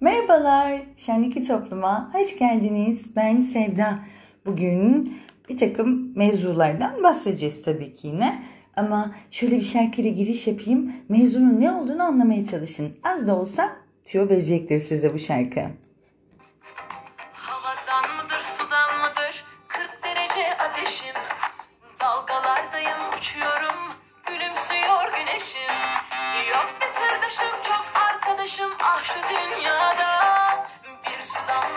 [0.00, 3.16] Merhabalar, Şenlikli Toplum'a hoş geldiniz.
[3.16, 3.98] Ben Sevda.
[4.46, 5.14] Bugün
[5.48, 8.42] bir takım mevzulardan bahsedeceğiz tabii ki yine.
[8.76, 10.92] Ama şöyle bir şarkıyla giriş yapayım.
[11.08, 12.88] Mevzunun ne olduğunu anlamaya çalışın.
[13.02, 15.60] Az da olsa tüyo verecektir size bu şarkı.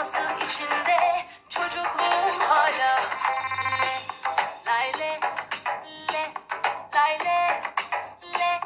[0.04, 0.98] Damlasın içinde
[1.50, 3.02] çocukluğum hala
[4.66, 5.20] Layle
[6.14, 6.26] le
[6.96, 7.62] layle
[8.24, 8.60] le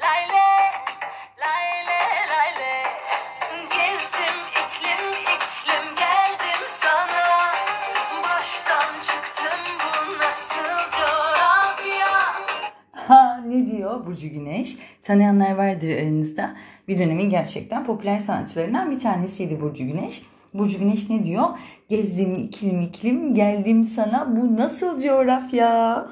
[0.00, 0.46] layle
[1.38, 1.98] layle
[2.30, 2.82] layle
[3.70, 7.52] Gezdim iklim iklim geldim sana
[8.22, 12.08] Baştan çıktım bu nasıl coğrafya
[12.92, 14.76] Ha ne diyor Burcu Güneş?
[15.02, 16.56] Tanıyanlar vardır aranızda.
[16.88, 20.22] Bir dönemin gerçekten popüler sanatçılarından bir tanesiydi Burcu Güneş.
[20.54, 21.46] Burcu Güneş ne diyor?
[21.88, 26.06] Gezdim iklim iklim geldim sana bu nasıl coğrafya?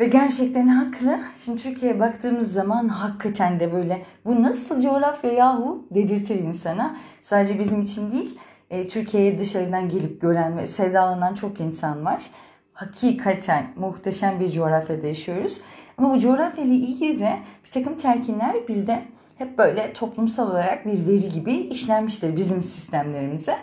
[0.00, 1.20] Ve gerçekten haklı.
[1.44, 6.96] Şimdi Türkiye'ye baktığımız zaman hakikaten de böyle bu nasıl coğrafya yahu dedirtir insana.
[7.22, 8.38] Sadece bizim için değil
[8.70, 12.26] e, Türkiye'ye dışarıdan gelip gören ve sevdalanan çok insan var.
[12.72, 15.60] Hakikaten muhteşem bir coğrafyada yaşıyoruz.
[15.98, 19.02] Ama bu coğrafya ile ilgili de bir takım telkinler bizde
[19.40, 23.56] hep böyle toplumsal olarak bir veri gibi işlenmiştir bizim sistemlerimize.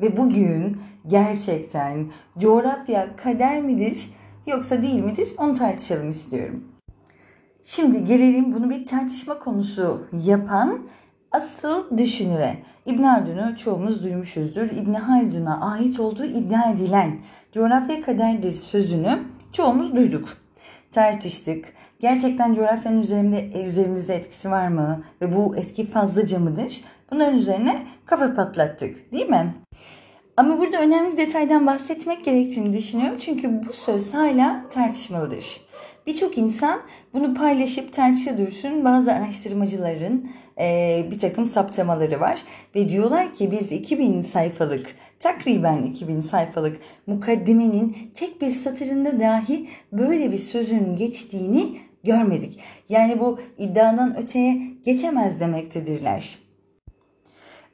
[0.00, 0.76] Ve bugün
[1.06, 2.06] gerçekten
[2.38, 4.10] coğrafya kader midir
[4.46, 6.64] yoksa değil midir onu tartışalım istiyorum.
[7.64, 10.86] Şimdi gelelim bunu bir tartışma konusu yapan
[11.32, 12.58] asıl düşünüre.
[12.86, 14.70] İbn Haldun'u çoğumuz duymuşuzdur.
[14.70, 17.18] İbn Haldun'a ait olduğu iddia edilen
[17.52, 20.28] coğrafya kaderdir sözünü çoğumuz duyduk.
[20.92, 21.64] Tartıştık.
[22.00, 25.04] Gerçekten coğrafyanın üzerinde, üzerimizde etkisi var mı?
[25.20, 26.80] Ve bu etki fazlaca mıdır?
[27.10, 29.54] Bunların üzerine kafa patlattık değil mi?
[30.36, 33.18] Ama burada önemli bir detaydan bahsetmek gerektiğini düşünüyorum.
[33.18, 35.60] Çünkü bu söz hala tartışmalıdır.
[36.06, 36.80] Birçok insan
[37.12, 38.84] bunu paylaşıp tartışa dursun.
[38.84, 42.42] Bazı araştırmacıların e, bir takım saptamaları var.
[42.74, 44.86] Ve diyorlar ki biz 2000 sayfalık,
[45.18, 46.76] takriben 2000 sayfalık
[47.06, 52.60] mukaddimenin tek bir satırında dahi böyle bir sözün geçtiğini görmedik.
[52.88, 56.38] Yani bu iddiadan öteye geçemez demektedirler.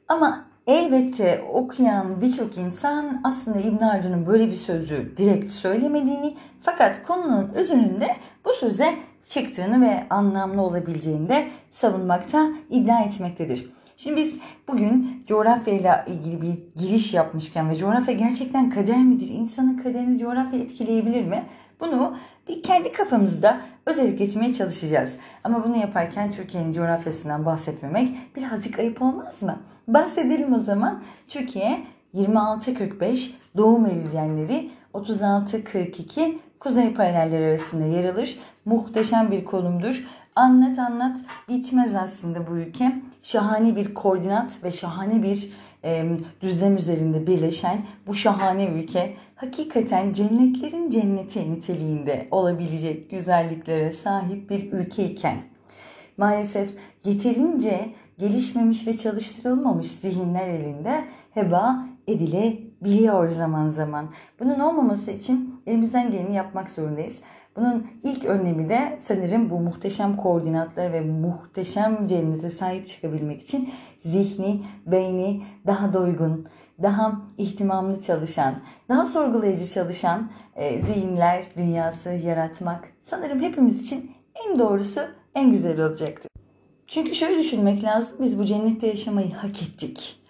[0.07, 7.49] Ama Elbette okuyan birçok insan aslında İbn Haldun'un böyle bir sözü direkt söylemediğini fakat konunun
[7.53, 8.07] özününde
[8.45, 8.95] bu söze
[9.27, 13.71] çıktığını ve anlamlı olabileceğini de savunmakta, iddia etmektedir.
[13.97, 14.37] Şimdi biz
[14.67, 19.29] bugün coğrafya ile ilgili bir giriş yapmışken ve coğrafya gerçekten kader midir?
[19.29, 21.43] İnsanın kaderini coğrafya etkileyebilir mi?
[21.79, 22.17] Bunu
[22.47, 25.15] bir kendi kafamızda özet geçmeye çalışacağız.
[25.43, 29.59] Ama bunu yaparken Türkiye'nin coğrafyasından bahsetmemek birazcık ayıp olmaz mı?
[29.87, 31.03] Bahsedelim o zaman.
[31.27, 31.83] Türkiye
[32.15, 38.39] 26-45 doğu meridyenleri 36-42 kuzey paralelleri arasında yer alır.
[38.65, 40.03] Muhteşem bir konumdur.
[40.35, 41.17] Anlat anlat
[41.49, 43.01] bitmez aslında bu ülke.
[43.23, 45.49] Şahane bir koordinat ve şahane bir
[45.83, 47.77] e, düzlem üzerinde birleşen
[48.07, 55.37] bu şahane ülke hakikaten cennetlerin cenneti niteliğinde olabilecek güzelliklere sahip bir ülke iken
[56.17, 56.69] maalesef
[57.05, 61.85] yeterince gelişmemiş ve çalıştırılmamış zihinler elinde heba
[62.81, 64.09] edilebiliyor zaman zaman.
[64.39, 67.19] Bunun olmaması için elimizden geleni yapmak zorundayız.
[67.55, 73.69] Bunun ilk önlemi de sanırım bu muhteşem koordinatlar ve muhteşem cennete sahip çıkabilmek için
[73.99, 76.45] zihni, beyni daha doygun,
[76.81, 78.55] daha ihtimamlı çalışan,
[78.89, 84.11] daha sorgulayıcı çalışan e, zihinler dünyası yaratmak sanırım hepimiz için
[84.47, 85.01] en doğrusu
[85.35, 86.31] en güzel olacaktır.
[86.87, 88.15] Çünkü şöyle düşünmek lazım.
[88.19, 90.20] Biz bu cennette yaşamayı hak ettik.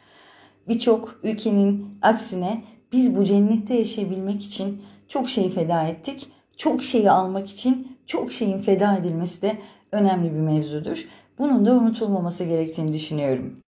[0.68, 2.62] Birçok ülkenin aksine
[2.92, 6.28] biz bu cennette yaşayabilmek için çok şey feda ettik.
[6.58, 9.58] Çok şeyi almak için çok şeyin feda edilmesi de
[9.92, 11.06] önemli bir mevzudur.
[11.40, 13.62] Bunun da unutulmaması gerektiğini düşünüyorum.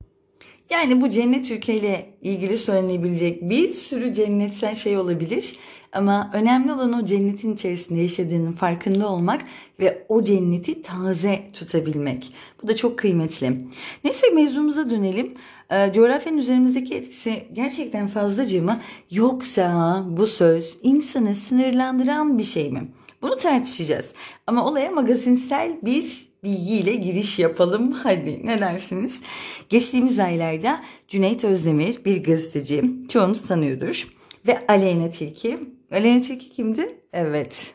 [0.69, 5.55] Yani bu cennet ülkeyle ilgili söylenebilecek bir sürü cennetsel şey olabilir.
[5.93, 9.41] Ama önemli olan o cennetin içerisinde yaşadığının farkında olmak
[9.79, 12.33] ve o cenneti taze tutabilmek.
[12.63, 13.67] Bu da çok kıymetli.
[14.03, 15.33] Neyse mevzumuza dönelim.
[15.71, 18.79] Ee, coğrafyanın üzerimizdeki etkisi gerçekten fazlaca mı?
[19.11, 22.87] Yoksa bu söz insanı sınırlandıran bir şey mi?
[23.21, 24.13] Bunu tartışacağız.
[24.47, 27.91] Ama olaya magazinsel bir bilgiyle giriş yapalım.
[27.91, 29.21] Hadi ne dersiniz?
[29.69, 32.83] Geçtiğimiz aylarda Cüneyt Özdemir bir gazeteci.
[33.09, 34.07] Çoğunuz tanıyordur.
[34.47, 35.59] Ve Aleyna Tilki.
[35.91, 36.87] Aleyna Tilki kimdi?
[37.13, 37.73] Evet.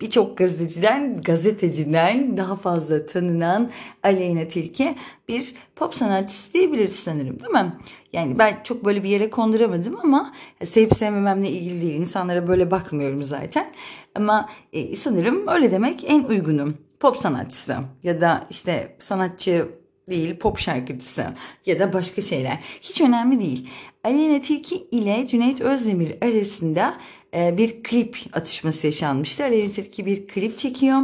[0.00, 3.70] Birçok gazeteciden, gazeteciden daha fazla tanınan
[4.02, 4.96] Aleyna Tilki
[5.28, 7.72] bir pop sanatçısı diyebiliriz sanırım değil mi?
[8.12, 11.94] Yani ben çok böyle bir yere konduramadım ama sevip sevmememle ilgili değil.
[11.94, 13.72] İnsanlara böyle bakmıyorum zaten.
[14.14, 16.78] Ama e, sanırım öyle demek en uygunum.
[17.00, 19.68] Pop sanatçısı ya da işte sanatçı
[20.08, 21.26] değil pop şarkıcısı
[21.66, 22.60] ya da başka şeyler.
[22.80, 23.68] Hiç önemli değil.
[24.04, 26.98] Aleyna Tilki ile Cüneyt Özdemir arasında
[27.34, 29.44] e, bir klip atışması yaşanmıştı.
[29.44, 31.02] Aleyna Tilki bir klip çekiyor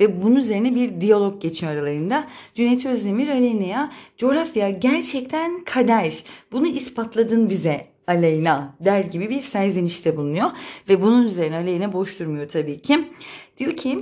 [0.00, 2.28] ve bunun üzerine bir diyalog geçiyor aralarında.
[2.54, 6.24] Cüneyt Özdemir Aleyna'ya coğrafya gerçekten kader.
[6.52, 10.50] Bunu ispatladın bize Aleyna der gibi bir serzenişte bulunuyor.
[10.88, 13.08] Ve bunun üzerine Aleyna boş durmuyor tabii ki.
[13.58, 13.98] Diyor ki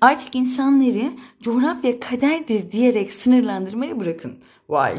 [0.00, 1.12] Artık insanları
[1.42, 4.38] coğrafya kaderdir diyerek sınırlandırmayı bırakın.
[4.68, 4.98] Vay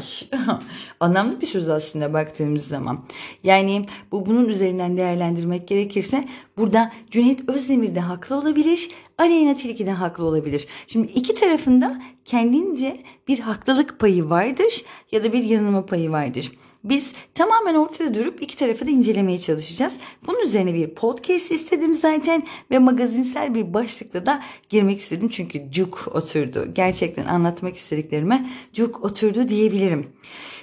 [1.00, 3.04] anlamlı bir söz aslında baktığımız zaman.
[3.44, 8.90] Yani bu bunun üzerinden değerlendirmek gerekirse burada Cüneyt Özdemir de haklı olabilir.
[9.18, 10.66] Aleyna Tilki de haklı olabilir.
[10.86, 16.52] Şimdi iki tarafında kendince bir haklılık payı vardır ya da bir yanılma payı vardır.
[16.84, 19.96] Biz tamamen ortada durup iki tarafı da incelemeye çalışacağız.
[20.26, 25.28] Bunun üzerine bir podcast istedim zaten ve magazinsel bir başlıkla da girmek istedim.
[25.28, 26.68] Çünkü cuk oturdu.
[26.74, 30.06] Gerçekten anlatmak istediklerime cuk oturdu diyebilirim.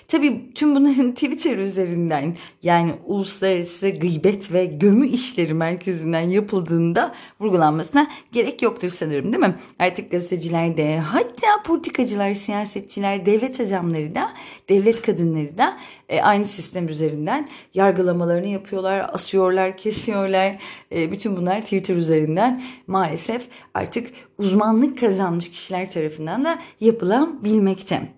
[0.08, 8.62] Tabii tüm bunların Twitter üzerinden yani uluslararası gıybet ve gömü işleri merkezinden yapıldığında vurgulanmasına gerek
[8.62, 9.56] yoktur sanırım değil mi?
[9.80, 14.34] Artık gazeteciler de hatta politikacılar, siyasetçiler, devlet adamları da,
[14.70, 15.78] devlet kadınları da
[16.10, 20.58] e, aynı sistem üzerinden yargılamalarını yapıyorlar, asıyorlar, kesiyorlar.
[20.92, 28.15] E, bütün bunlar Twitter üzerinden maalesef artık uzmanlık kazanmış kişiler tarafından da yapılabilmekte.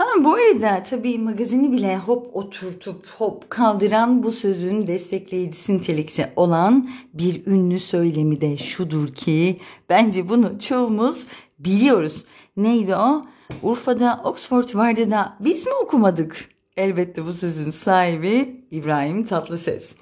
[0.00, 6.90] Ha bu arada tabii magazini bile hop oturtup hop kaldıran bu sözün destekleyicisi nitelikte olan
[7.14, 11.26] bir ünlü söylemi de şudur ki bence bunu çoğumuz
[11.58, 12.24] biliyoruz.
[12.56, 13.24] Neydi o?
[13.62, 16.48] Urfa'da Oxford vardı da biz mi okumadık?
[16.76, 19.92] Elbette bu sözün sahibi İbrahim Tatlıses.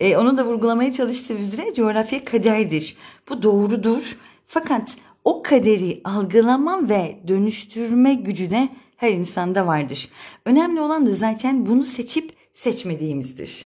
[0.00, 2.96] E, onu da vurgulamaya çalıştığı üzere coğrafya kaderdir.
[3.28, 4.18] Bu doğrudur.
[4.46, 8.68] Fakat o kaderi algılama ve dönüştürme gücü de
[9.00, 10.08] her insanda vardır.
[10.46, 13.62] Önemli olan da zaten bunu seçip seçmediğimizdir.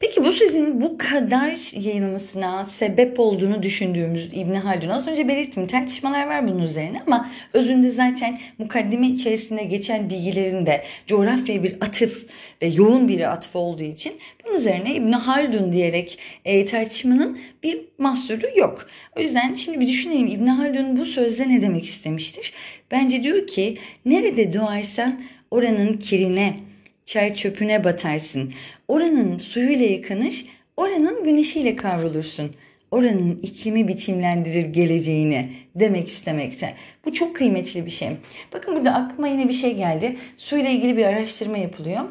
[0.00, 6.26] Peki bu sizin bu kadar yayılmasına sebep olduğunu düşündüğümüz İbn Haldun az önce belirttim tartışmalar
[6.26, 12.26] var bunun üzerine ama özünde zaten mukaddime içerisinde geçen bilgilerin de coğrafyaya bir atıf
[12.62, 14.12] ve yoğun bir atıf olduğu için
[14.44, 18.86] bunun üzerine İbn Haldun diyerek e, tartışmanın bir mahsuru yok.
[19.16, 22.52] O yüzden şimdi bir düşünelim İbn Haldun bu sözde ne demek istemiştir?
[22.90, 25.20] Bence diyor ki nerede doğarsan
[25.50, 26.56] oranın kirine,
[27.04, 28.52] çer çöpüne batarsın.
[28.88, 30.44] Oranın suyuyla yıkanır,
[30.76, 32.54] oranın güneşiyle kavrulursun.
[32.90, 36.74] Oranın iklimi biçimlendirir geleceğini demek istemekte.
[37.04, 38.08] Bu çok kıymetli bir şey.
[38.52, 40.16] Bakın burada aklıma yine bir şey geldi.
[40.36, 42.04] Suyla ilgili bir araştırma yapılıyor.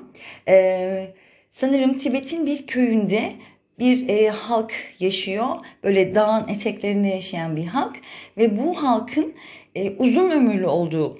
[0.47, 1.07] Ee,
[1.51, 3.33] sanırım Tibet'in bir köyünde
[3.79, 5.47] bir e, halk yaşıyor.
[5.83, 7.95] Böyle dağın eteklerinde yaşayan bir halk
[8.37, 9.33] ve bu halkın
[9.75, 11.19] e, uzun ömürlü olduğu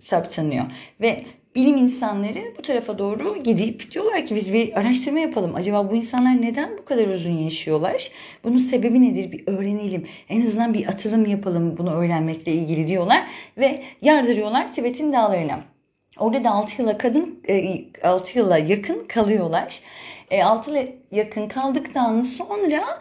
[0.00, 0.64] saptanıyor.
[1.00, 1.24] Ve
[1.54, 5.54] bilim insanları bu tarafa doğru gidip diyorlar ki biz bir araştırma yapalım.
[5.54, 8.10] Acaba bu insanlar neden bu kadar uzun yaşıyorlar?
[8.44, 9.32] Bunun sebebi nedir?
[9.32, 10.06] Bir öğrenelim.
[10.28, 13.26] En azından bir atılım yapalım bunu öğrenmekle ilgili diyorlar.
[13.58, 15.60] Ve yardırıyorlar Tibet'in dağlarına.
[16.18, 17.42] Orada da 6 yıla kadın
[18.02, 19.80] 6 e, yıla yakın kalıyorlar.
[20.42, 23.00] 6 e, yıla yakın kaldıktan sonra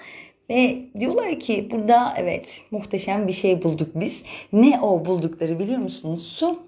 [0.49, 4.23] ve diyorlar ki burada evet muhteşem bir şey bulduk biz.
[4.53, 6.23] Ne o buldukları biliyor musunuz?
[6.23, 6.59] Su.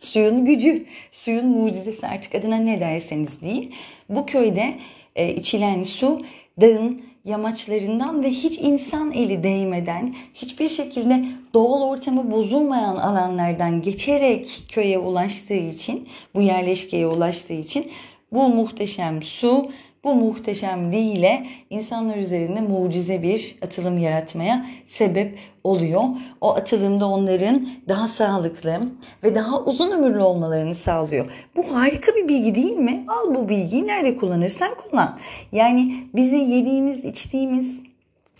[0.00, 3.74] Suyun gücü, suyun mucizesi artık adına ne derseniz değil.
[4.08, 4.74] Bu köyde
[5.16, 6.22] e, içilen su
[6.60, 14.98] dağın yamaçlarından ve hiç insan eli değmeden hiçbir şekilde doğal ortamı bozulmayan alanlardan geçerek köye
[14.98, 17.86] ulaştığı için bu yerleşkeye ulaştığı için
[18.32, 19.70] bu muhteşem su
[20.04, 26.02] bu muhteşemliğiyle insanlar üzerinde mucize bir atılım yaratmaya sebep oluyor.
[26.40, 28.80] O atılımda onların daha sağlıklı
[29.24, 31.32] ve daha uzun ömürlü olmalarını sağlıyor.
[31.56, 33.04] Bu harika bir bilgi değil mi?
[33.08, 35.18] Al bu bilgiyi nerede kullanırsan kullan.
[35.52, 37.82] Yani bizi yediğimiz, içtiğimiz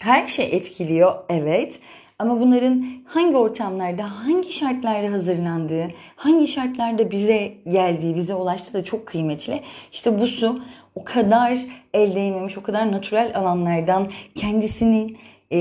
[0.01, 1.15] her şey etkiliyor.
[1.29, 1.81] Evet.
[2.19, 9.07] Ama bunların hangi ortamlarda, hangi şartlarda hazırlandığı, hangi şartlarda bize geldiği, bize ulaştığı da çok
[9.07, 9.63] kıymetli.
[9.93, 10.61] İşte bu su
[10.95, 11.59] o kadar
[11.95, 15.19] el değmemiş, o kadar natürel alanlardan kendisinin
[15.53, 15.57] e,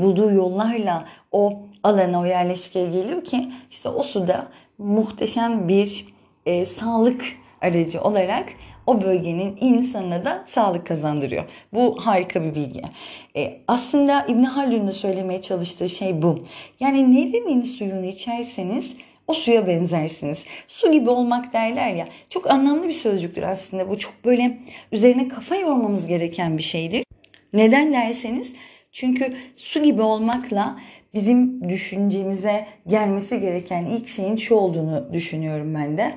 [0.00, 6.06] bulduğu yollarla o alana, o yerleşkeye geliyor ki işte o suda muhteşem bir
[6.46, 7.24] e, sağlık
[7.62, 8.46] aracı olarak
[8.86, 11.44] o bölgenin insanına da sağlık kazandırıyor.
[11.72, 12.82] Bu harika bir bilgi.
[13.36, 16.38] E, aslında İbn Haldun'un da söylemeye çalıştığı şey bu.
[16.80, 20.44] Yani nerenin suyunu içerseniz o suya benzersiniz.
[20.66, 22.08] Su gibi olmak derler ya.
[22.30, 23.88] Çok anlamlı bir sözcüktür aslında.
[23.88, 24.58] Bu çok böyle
[24.92, 27.04] üzerine kafa yormamız gereken bir şeydir.
[27.52, 28.52] Neden derseniz
[28.92, 30.80] çünkü su gibi olmakla
[31.14, 36.14] bizim düşüncemize gelmesi gereken ilk şeyin şu olduğunu düşünüyorum ben de.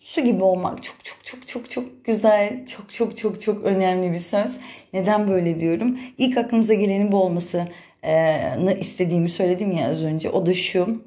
[0.00, 4.16] Su gibi olmak çok çok çok çok çok güzel, çok çok çok çok önemli bir
[4.16, 4.56] söz.
[4.92, 5.98] Neden böyle diyorum?
[6.18, 10.30] İlk aklımıza gelenin bu olmasını istediğimi söyledim ya az önce.
[10.30, 11.02] O da şu.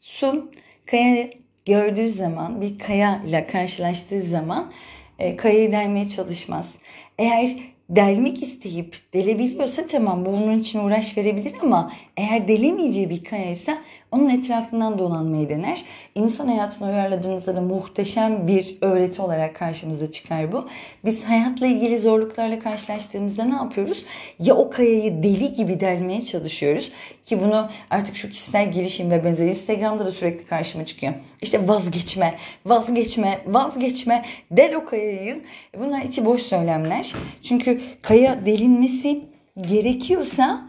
[0.00, 0.50] Su
[0.86, 1.28] kaya
[1.66, 4.72] gördüğü zaman, bir kaya ile karşılaştığı zaman
[5.18, 6.74] e, kayayı delmeye çalışmaz.
[7.18, 7.56] Eğer
[7.90, 13.78] delmek isteyip delebiliyorsa tamam bunun için uğraş verebilir ama eğer delemeyeceği bir kaya ise
[14.16, 15.84] onun etrafından dolanmayı dener.
[16.14, 20.68] İnsan hayatına uyarladığınızda da muhteşem bir öğreti olarak karşımıza çıkar bu.
[21.04, 24.04] Biz hayatla ilgili zorluklarla karşılaştığımızda ne yapıyoruz?
[24.38, 26.92] Ya o kayayı deli gibi delmeye çalışıyoruz
[27.24, 31.12] ki bunu artık şu kişisel gelişim ve benzeri Instagram'da da sürekli karşıma çıkıyor.
[31.42, 32.34] İşte vazgeçme,
[32.66, 35.42] vazgeçme, vazgeçme, del o kayayı.
[35.78, 37.12] Bunlar içi boş söylemler.
[37.42, 39.20] Çünkü kaya delinmesi
[39.60, 40.65] gerekiyorsa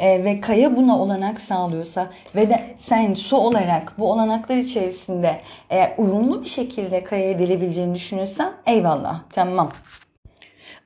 [0.00, 5.40] e, ve kaya buna olanak sağlıyorsa ve de sen su olarak bu olanaklar içerisinde
[5.70, 9.72] eğer uyumlu bir şekilde kayaya delebileceğini düşünürsen eyvallah tamam.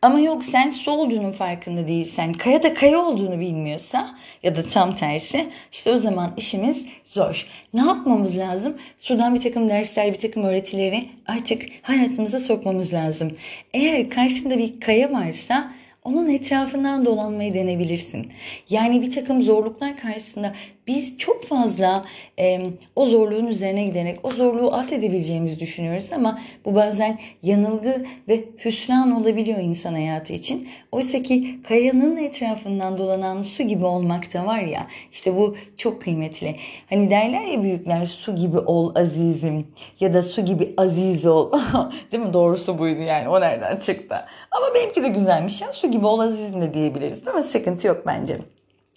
[0.03, 4.95] Ama yok sen su olduğunun farkında değilsen, kaya da kaya olduğunu bilmiyorsa ya da tam
[4.95, 7.47] tersi işte o zaman işimiz zor.
[7.75, 8.77] Ne yapmamız lazım?
[8.99, 13.37] Sudan bir takım dersler, bir takım öğretileri artık hayatımıza sokmamız lazım.
[13.75, 15.73] Eğer karşında bir kaya varsa
[16.05, 18.33] onun etrafından dolanmayı denebilirsin.
[18.71, 20.55] Yani bir takım zorluklar karşısında
[20.87, 22.05] biz çok fazla
[22.39, 22.61] e,
[22.97, 29.11] o zorluğun üzerine giderek o zorluğu at edebileceğimizi düşünüyoruz ama bu bazen yanılgı ve hüsran
[29.11, 30.69] olabiliyor insan hayatı için.
[30.93, 36.57] Oysa ki kayanın etrafından dolanan su gibi olmak da var ya işte bu çok kıymetli.
[36.89, 39.67] Hani derler ya büyükler su gibi ol azizim
[40.01, 41.53] ya da su gibi aziz ol.
[42.13, 42.33] Değil mi?
[42.33, 44.17] Doğrusu buydu yani o nereden çıktı.
[44.51, 47.43] Ama benimki de güzelmiş ya su gibi ol azizim de diyebiliriz değil mi?
[47.43, 48.39] Sıkıntı yok bence.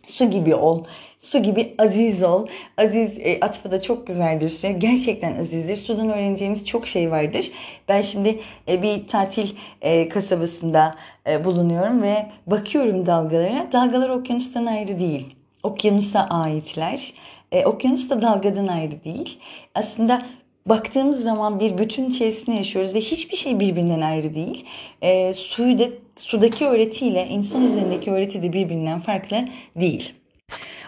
[0.08, 0.84] Su gibi ol.
[1.20, 2.48] Su gibi aziz ol.
[2.78, 4.62] Aziz e, atfı da çok güzeldir.
[4.78, 5.76] Gerçekten azizdir.
[5.76, 7.52] Sudan öğreneceğimiz çok şey vardır.
[7.90, 9.50] Ben şimdi e, bir tatil
[9.82, 10.96] e, kasabasında
[11.30, 13.68] e, bulunuyorum ve bakıyorum dalgalara.
[13.72, 15.36] Dalgalar okyanustan ayrı değil.
[15.64, 17.14] Okyanusa aitler.
[17.52, 19.40] E, okyanus da dalgadan ayrı değil.
[19.76, 20.26] Aslında
[20.69, 24.65] baktığımız zaman bir bütün içerisinde yaşıyoruz ve hiçbir şey birbirinden ayrı değil.
[25.01, 25.83] E, suyu da,
[26.17, 29.38] sudaki öğretiyle insan üzerindeki öğreti de birbirinden farklı
[29.75, 30.13] değil.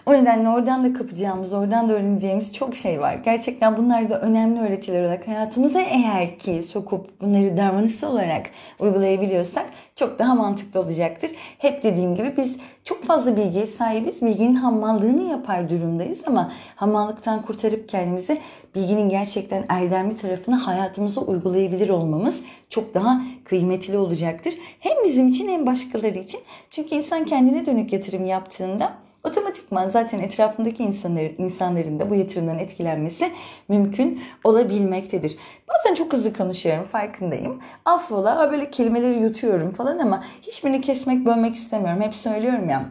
[0.06, 3.14] O nedenle oradan da kapacağımız, oradan da öğreneceğimiz çok şey var.
[3.26, 9.66] Gerçekten bunlar da önemli öğretiler olarak hayatımıza eğer ki sokup bunları davranışsal olarak uygulayabiliyorsak
[10.00, 11.32] çok daha mantıklı olacaktır.
[11.58, 14.22] Hep dediğim gibi biz çok fazla bilgiye sahibiz.
[14.22, 18.42] Bilginin hammallığını yapar durumdayız ama hamallıktan kurtarıp kendimizi
[18.76, 24.54] bilginin gerçekten erdemli tarafını hayatımıza uygulayabilir olmamız çok daha kıymetli olacaktır.
[24.80, 26.40] Hem bizim için hem başkaları için.
[26.70, 33.32] Çünkü insan kendine dönük yatırım yaptığında otomatikman zaten etrafındaki insanların, insanların da bu yatırımdan etkilenmesi
[33.68, 35.38] mümkün olabilmektedir.
[35.70, 37.60] Bazen çok hızlı konuşuyorum farkındayım.
[37.86, 42.02] Affola böyle kelimeleri yutuyorum falan ama hiçbirini kesmek bölmek istemiyorum.
[42.02, 42.86] Hep söylüyorum ya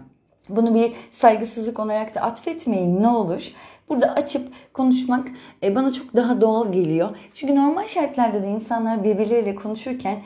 [0.49, 3.53] bunu bir saygısızlık olarak da atfetmeyin ne olur.
[3.89, 5.29] Burada açıp konuşmak
[5.63, 7.11] e, bana çok daha doğal geliyor.
[7.35, 10.19] Çünkü normal şartlarda da insanlar birbirleriyle konuşurken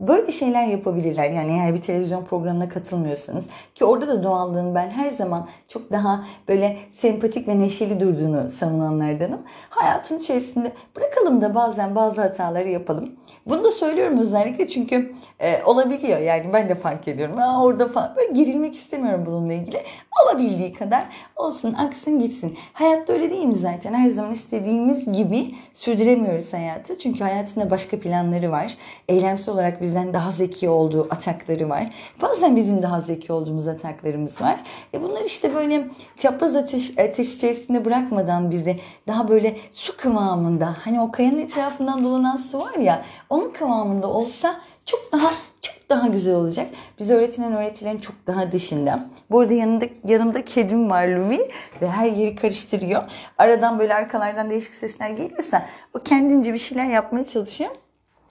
[0.00, 1.30] böyle şeyler yapabilirler.
[1.30, 6.24] Yani eğer bir televizyon programına katılmıyorsanız ki orada da doğallığın ben her zaman çok daha
[6.48, 9.40] böyle sempatik ve neşeli durduğunu savunanlardanım.
[9.70, 13.12] Hayatın içerisinde bırakalım da bazen bazı hataları yapalım.
[13.46, 16.18] Bunu da söylüyorum özellikle çünkü e, olabiliyor.
[16.18, 17.38] Yani ben de fark ediyorum.
[17.38, 19.82] Aa, orada falan böyle gerilmek istemiyorum bununla ilgili.
[20.24, 21.04] Olabildiği kadar
[21.36, 22.58] olsun, aksın gitsin.
[22.72, 23.94] Hayatta öyle değil mi zaten?
[23.94, 26.98] Her zaman istediğimiz gibi sürdüremiyoruz hayatı.
[26.98, 28.76] Çünkü hayatında başka planları var.
[29.08, 31.90] Eylemsel olarak bizden daha zeki olduğu atakları var.
[32.22, 34.60] Bazen bizim daha zeki olduğumuz ataklarımız var.
[34.94, 41.00] E bunlar işte böyle çapraz ateş, ateş içerisinde bırakmadan bizi daha böyle su kıvamında hani
[41.00, 45.30] o kayanın etrafından dolanan su var ya onun kıvamında olsa çok daha
[45.60, 46.66] çok daha güzel olacak.
[46.98, 49.04] Biz öğretilen öğretilerin çok daha dışında.
[49.30, 51.38] Bu arada yanında, yanımda kedim var Lumi
[51.82, 53.02] ve her yeri karıştırıyor.
[53.38, 57.70] Aradan böyle arkalardan değişik sesler geliyorsa o kendince bir şeyler yapmaya çalışıyor.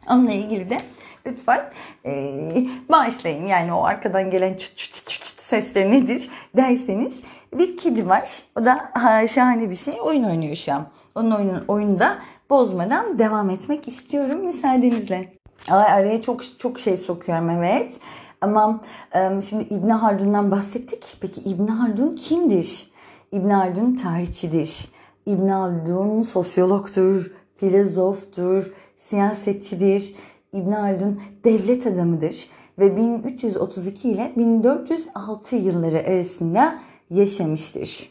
[0.10, 0.78] Onunla ilgili de
[1.28, 1.70] lütfen
[2.06, 2.34] e,
[2.90, 3.46] bağışlayın.
[3.46, 7.20] Yani o arkadan gelen çıt çıt çıt çıt sesleri nedir derseniz
[7.54, 8.44] bir kedi var.
[8.60, 9.94] O da ha, şahane bir şey.
[10.02, 10.88] Oyun oynuyor şu an.
[11.16, 12.18] Onun oyunun, oyunda
[12.50, 15.34] bozmadan devam etmek istiyorum müsaadenizle.
[15.70, 18.00] Ay, araya çok çok şey sokuyorum evet.
[18.42, 18.82] Ama
[19.50, 21.18] şimdi İbn Haldun'dan bahsettik.
[21.22, 22.88] Peki İbn Haldun kimdir?
[23.32, 24.88] İbn Haldun tarihçidir.
[25.26, 30.16] İbn Haldun sosyologtur, filozoftur, siyasetçidir.
[30.54, 32.48] İbn Haldun devlet adamıdır
[32.80, 38.10] ve 1332 ile 1406 yılları arasında yaşamıştır.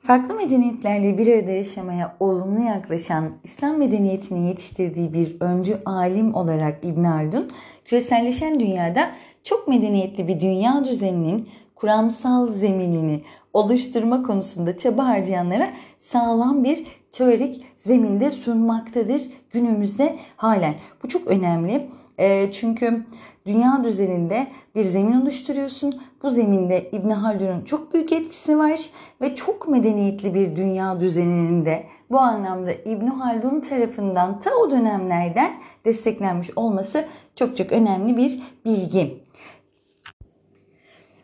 [0.00, 7.04] Farklı medeniyetlerle bir arada yaşamaya olumlu yaklaşan İslam medeniyetini yetiştirdiği bir öncü alim olarak İbn
[7.04, 7.50] Haldun,
[7.84, 9.10] küreselleşen dünyada
[9.44, 18.30] çok medeniyetli bir dünya düzeninin kuramsal zeminini oluşturma konusunda çaba harcayanlara sağlam bir teorik zeminde
[18.30, 20.74] sunmaktadır günümüzde halen.
[21.02, 21.88] Bu çok önemli.
[22.18, 23.04] E, çünkü
[23.46, 26.00] dünya düzeninde bir zemin oluşturuyorsun.
[26.22, 28.80] Bu zeminde İbn Haldun'un çok büyük etkisi var
[29.20, 35.52] ve çok medeniyetli bir dünya düzeninin de bu anlamda İbn Haldun tarafından ta o dönemlerden
[35.84, 37.04] desteklenmiş olması
[37.36, 39.28] çok çok önemli bir bilgi.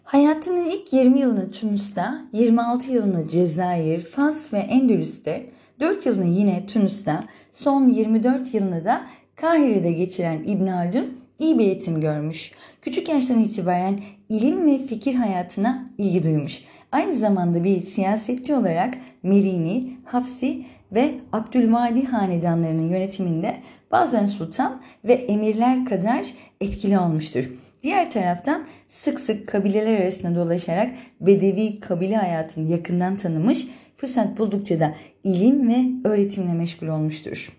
[0.05, 5.47] Hayatının ilk 20 yılını Tunus'ta, 26 yılını Cezayir, Fas ve Endülüs'te,
[5.81, 12.01] 4 yılını yine Tunus'ta, son 24 yılını da Kahire'de geçiren İbn Haldun iyi bir eğitim
[12.01, 12.53] görmüş.
[12.83, 16.63] Küçük yaştan itibaren ilim ve fikir hayatına ilgi duymuş.
[16.93, 23.57] Aynı zamanda bir siyasetçi olarak Merini, Hafsi ve Abdülvadi hanedanlarının yönetiminde
[23.91, 26.27] bazen sultan ve emirler kadar
[26.61, 27.51] etkili olmuştur.
[27.83, 30.91] Diğer taraftan sık sık kabileler arasında dolaşarak
[31.21, 33.67] Bedevi kabile hayatını yakından tanımış,
[34.05, 34.95] fırsat buldukça da
[35.25, 37.53] ilim ve öğretimle meşgul olmuştur.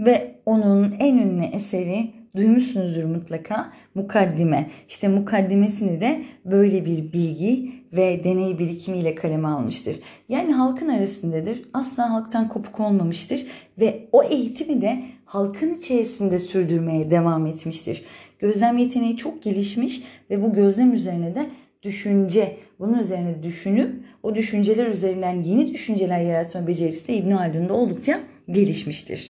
[0.00, 4.70] Ve onun en ünlü eseri duymuşsunuzdur mutlaka mukaddime.
[4.88, 10.00] İşte mukaddimesini de böyle bir bilgi ve deney birikimiyle kaleme almıştır.
[10.28, 11.62] Yani halkın arasındadır.
[11.72, 13.46] Asla halktan kopuk olmamıştır
[13.80, 18.04] ve o eğitimi de halkın içerisinde sürdürmeye devam etmiştir.
[18.38, 21.50] Gözlem yeteneği çok gelişmiş ve bu gözlem üzerine de
[21.82, 28.20] düşünce, bunun üzerine düşünüp o düşünceler üzerinden yeni düşünceler yaratma becerisi de İbn Haldun'da oldukça
[28.50, 29.28] gelişmiştir.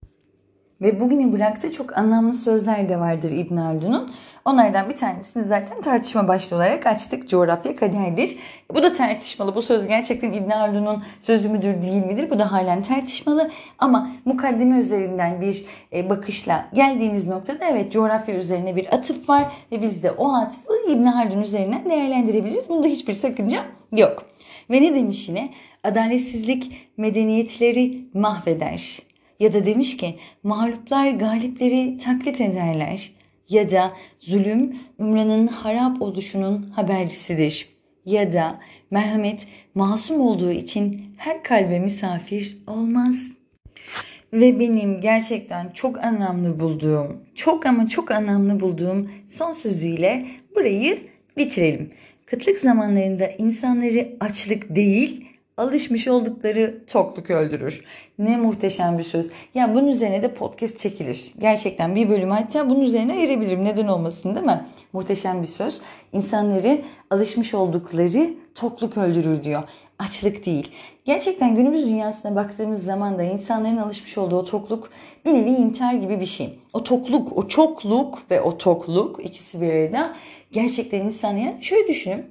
[0.81, 4.11] Ve bugünün bıraktığı çok anlamlı sözler de vardır İbn Haldun'un.
[4.45, 7.29] Onlardan bir tanesini zaten tartışma başlığı olarak açtık.
[7.29, 8.37] Coğrafya kaderdir.
[8.73, 9.55] Bu da tartışmalı.
[9.55, 12.29] Bu söz gerçekten İbn Haldun'un sözü müdür değil midir?
[12.29, 13.51] Bu da halen tartışmalı.
[13.79, 19.53] Ama mukaddime üzerinden bir e, bakışla geldiğimiz noktada evet coğrafya üzerine bir atıf var.
[19.71, 22.69] Ve biz de o atıfı İbn Haldun üzerinden değerlendirebiliriz.
[22.69, 23.59] Bunda hiçbir sakınca
[23.91, 24.32] yok.
[24.69, 25.49] Ve ne demiş yine?
[25.83, 28.99] Adaletsizlik medeniyetleri mahveder
[29.39, 33.11] ya da demiş ki mağluplar galipleri taklit ederler.
[33.49, 37.67] Ya da zulüm ümranın harap oluşunun habercisidir.
[38.05, 38.59] Ya da
[38.91, 43.15] merhamet masum olduğu için her kalbe misafir olmaz.
[44.33, 51.89] Ve benim gerçekten çok anlamlı bulduğum, çok ama çok anlamlı bulduğum son sözüyle burayı bitirelim.
[52.33, 55.25] Kıtlık zamanlarında insanları açlık değil,
[55.57, 57.83] alışmış oldukları tokluk öldürür.
[58.19, 59.29] Ne muhteşem bir söz.
[59.55, 61.31] Ya bunun üzerine de podcast çekilir.
[61.39, 63.63] Gerçekten bir bölüm hatta bunun üzerine ayırabilirim.
[63.63, 64.65] Neden olmasın değil mi?
[64.93, 65.81] Muhteşem bir söz.
[66.11, 69.63] İnsanları alışmış oldukları tokluk öldürür diyor.
[69.99, 70.71] Açlık değil.
[71.05, 74.89] Gerçekten günümüz dünyasına baktığımız zaman da insanların alışmış olduğu o tokluk
[75.25, 76.59] bir nevi intihar gibi bir şey.
[76.73, 80.15] O tokluk, o çokluk ve o tokluk ikisi bir arada
[80.53, 82.25] gerçekten insan yani şöyle düşünün.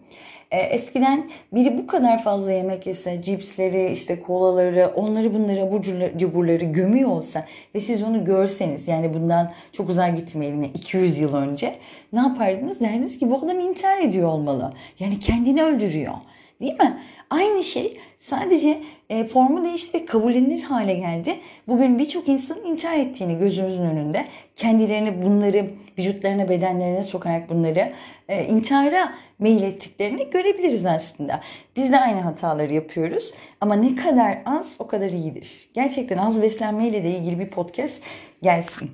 [0.50, 5.82] E, eskiden biri bu kadar fazla yemek yese, cipsleri, işte kolaları, onları bunları abur
[6.16, 11.74] cuburları gömüyor olsa ve siz onu görseniz yani bundan çok uzağa gitmeyelim 200 yıl önce
[12.12, 12.80] ne yapardınız?
[12.80, 14.72] Derdiniz ki bu adam intihar ediyor olmalı.
[14.98, 16.12] Yani kendini öldürüyor.
[16.60, 16.98] Değil mi?
[17.30, 18.78] Aynı şey sadece
[19.10, 21.36] e, formu değişti ve kabullenilir hale geldi.
[21.68, 24.26] Bugün birçok insanın intihar ettiğini gözümüzün önünde.
[24.56, 27.92] Kendilerini bunları vücutlarına bedenlerine sokarak bunları
[28.28, 31.40] e, intihara meylettiklerini görebiliriz aslında.
[31.76, 33.34] Biz de aynı hataları yapıyoruz.
[33.60, 35.68] Ama ne kadar az o kadar iyidir.
[35.74, 38.02] Gerçekten az beslenmeyle de ilgili bir podcast
[38.42, 38.90] gelsin.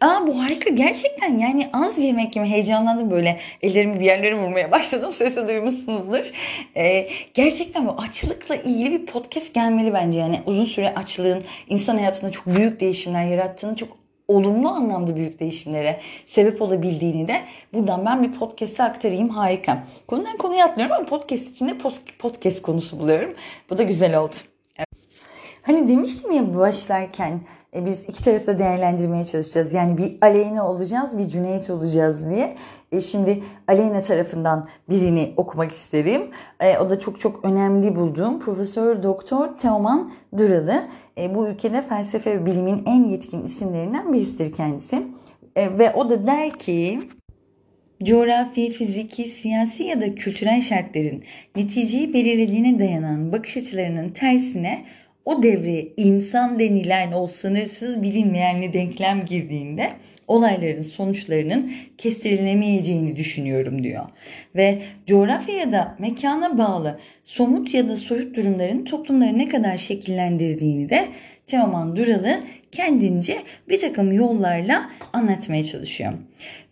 [0.00, 5.12] Aa bu harika gerçekten yani az yemek yeme heyecanlandım böyle ellerimi bir yerlere vurmaya başladım
[5.12, 6.32] sesi duymuşsunuzdur.
[6.76, 12.30] Ee, gerçekten bu açlıkla ilgili bir podcast gelmeli bence yani uzun süre açlığın insan hayatında
[12.30, 13.97] çok büyük değişimler yarattığını çok
[14.28, 19.84] olumlu anlamda büyük değişimlere sebep olabildiğini de buradan ben bir podcast'e aktarayım harika.
[20.06, 21.78] Konudan konuya atlıyorum ama podcast içinde
[22.18, 23.34] podcast konusu buluyorum.
[23.70, 24.34] Bu da güzel oldu.
[25.62, 27.40] Hani demiştim ya başlarken
[27.74, 29.74] E, biz iki tarafı da değerlendirmeye çalışacağız.
[29.74, 32.56] Yani bir Aleyna olacağız, bir Cüneyt olacağız diye.
[32.92, 36.30] E, şimdi Aleyna tarafından birini okumak isterim.
[36.60, 40.84] E, o da çok çok önemli bulduğum Profesör Doktor Teoman Duralı.
[41.18, 45.02] E, bu ülkede felsefe ve bilimin en yetkin isimlerinden birisidir kendisi.
[45.56, 47.00] E, ve o da der ki
[48.04, 51.22] coğrafi, fiziki, siyasi ya da kültürel şartların
[51.56, 54.84] neticeyi belirlediğine dayanan bakış açılarının tersine
[55.24, 59.90] o devreye insan denilen o sınırsız bilinmeyenli denklem girdiğinde
[60.28, 64.04] olayların sonuçlarının kestirilemeyeceğini düşünüyorum diyor.
[64.56, 70.90] Ve coğrafya ya da mekana bağlı somut ya da soyut durumların toplumları ne kadar şekillendirdiğini
[70.90, 71.08] de
[71.46, 72.40] Teoman Duralı
[72.72, 73.38] kendince
[73.68, 76.12] bir takım yollarla anlatmaya çalışıyor.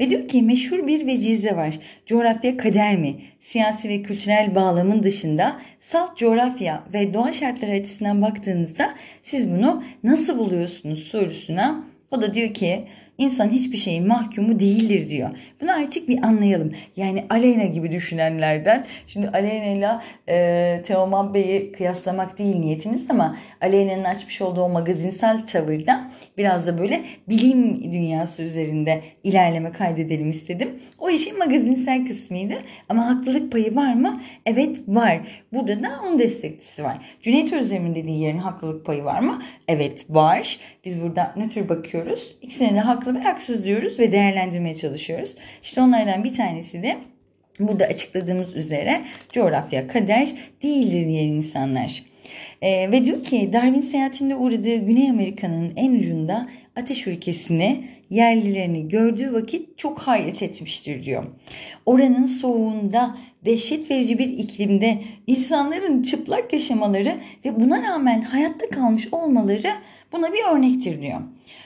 [0.01, 1.79] Ve diyor ki meşhur bir vecize var.
[2.07, 3.15] Coğrafya kader mi?
[3.41, 10.39] Siyasi ve kültürel bağlamın dışında salt coğrafya ve doğa şartları açısından baktığınızda siz bunu nasıl
[10.39, 12.85] buluyorsunuz sorusuna o da diyor ki
[13.19, 15.31] İnsan hiçbir şeyin mahkumu değildir diyor.
[15.61, 16.73] Bunu artık bir anlayalım.
[16.97, 18.87] Yani Aleyna gibi düşünenlerden.
[19.07, 19.91] Şimdi Aleyna ile
[20.29, 26.79] e, Teoman Bey'i kıyaslamak değil niyetimiz ama Aleyna'nın açmış olduğu o magazinsel tavırda biraz da
[26.79, 30.69] böyle bilim dünyası üzerinde ilerleme kaydedelim istedim.
[30.99, 32.55] O işin magazinsel kısmıydı.
[32.89, 34.21] Ama haklılık payı var mı?
[34.47, 35.43] Evet var.
[35.53, 36.99] Burada da onun destekçisi var.
[37.23, 39.43] Cüneyt Özdemir'in dediği yerin haklılık payı var mı?
[39.69, 40.59] Evet var.
[40.85, 42.37] Biz burada nötr bakıyoruz.
[42.43, 45.35] İkisine de haklı ve haksız diyoruz ve değerlendirmeye çalışıyoruz.
[45.63, 46.97] İşte onlardan bir tanesi de
[47.61, 50.29] burada açıkladığımız üzere coğrafya kader
[50.63, 52.03] değildir diğer insanlar.
[52.63, 59.33] Ee, ve diyor ki Darwin seyahatinde uğradığı Güney Amerika'nın en ucunda ateş ülkesini yerlilerini gördüğü
[59.33, 61.25] vakit çok hayret etmiştir diyor.
[61.87, 69.73] Oranın soğuğunda dehşet verici bir iklimde insanların çıplak yaşamaları ve buna rağmen hayatta kalmış olmaları
[70.13, 71.21] buna bir örnektir diyor.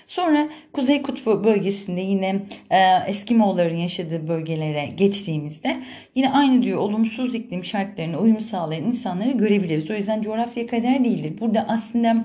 [0.07, 5.81] Sonra Kuzey Kutbu bölgesinde yine e, Eskimoğulların yaşadığı bölgelere geçtiğimizde
[6.15, 9.91] yine aynı diyor olumsuz iklim şartlarına uyum sağlayan insanları görebiliriz.
[9.91, 11.41] O yüzden coğrafya kader değildir.
[11.41, 12.25] Burada aslında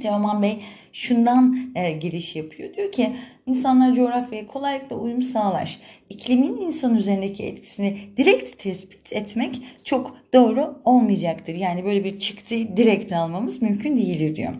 [0.00, 0.58] Teoman Bey
[0.92, 2.74] şundan e, giriş yapıyor.
[2.74, 3.12] Diyor ki
[3.46, 5.78] insanlar coğrafyaya kolaylıkla uyum sağlar.
[6.10, 11.54] İklimin insan üzerindeki etkisini direkt tespit etmek çok doğru olmayacaktır.
[11.54, 14.52] Yani böyle bir çıktı direkt almamız mümkün değildir diyor.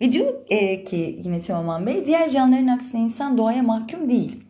[0.00, 4.40] Ve diyor e, ki yine Teoman Bey diğer canlıların aksine insan doğaya mahkum değil.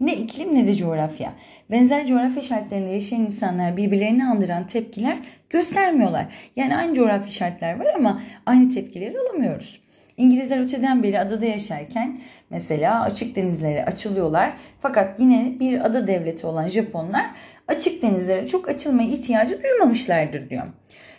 [0.00, 1.32] Ne iklim ne de coğrafya.
[1.70, 5.18] Benzer coğrafya şartlarında yaşayan insanlar birbirlerini andıran tepkiler
[5.50, 6.26] göstermiyorlar.
[6.56, 9.80] Yani aynı coğrafi şartlar var ama aynı tepkileri alamıyoruz.
[10.16, 12.20] İngilizler öteden beri adada yaşarken
[12.50, 14.52] mesela açık denizlere açılıyorlar.
[14.80, 17.30] Fakat yine bir ada devleti olan Japonlar
[17.68, 20.66] açık denizlere çok açılmaya ihtiyacı duymamışlardır diyor.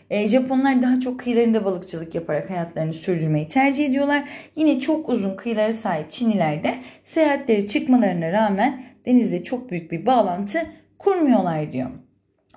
[0.10, 4.30] E, Japonlar daha çok kıyılarında balıkçılık yaparak hayatlarını sürdürmeyi tercih ediyorlar.
[4.56, 10.66] Yine çok uzun kıyılara sahip Çiniler de seyahatleri çıkmalarına rağmen denizde çok büyük bir bağlantı
[10.98, 11.90] kurmuyorlar diyor.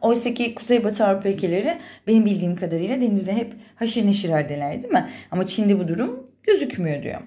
[0.03, 5.09] Oysa ki Kuzeybatı Avrupa ülkeleri benim bildiğim kadarıyla denizde hep haşır neşir haldeler değil mi?
[5.31, 7.21] Ama Çin'de bu durum gözükmüyor diyor.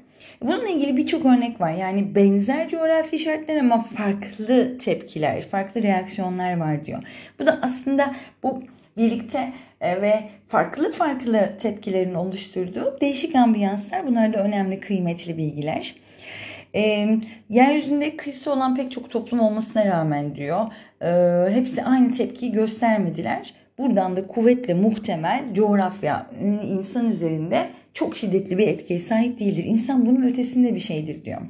[0.48, 1.72] Bununla ilgili birçok örnek var.
[1.72, 7.04] Yani benzer coğrafi şartlar ama farklı tepkiler, farklı reaksiyonlar var diyor.
[7.40, 8.64] Bu da aslında bu
[8.98, 14.08] birlikte e, ve farklı farklı tepkilerin oluşturduğu değişik ambiyanslar.
[14.08, 15.96] Bunlar da önemli, kıymetli bilgiler.
[16.76, 17.08] E,
[17.50, 20.66] yeryüzünde kıyısı olan pek çok toplum olmasına rağmen diyor,
[21.02, 21.10] e,
[21.54, 23.54] hepsi aynı tepkiyi göstermediler.
[23.78, 26.28] Buradan da kuvvetle muhtemel coğrafya
[26.64, 29.64] insan üzerinde çok şiddetli bir etkiye sahip değildir.
[29.64, 31.42] İnsan bunun ötesinde bir şeydir diyor.